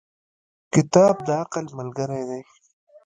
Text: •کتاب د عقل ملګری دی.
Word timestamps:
•کتاب 0.73 1.15
د 1.27 1.27
عقل 1.41 1.65
ملګری 1.77 2.23
دی. 2.29 2.41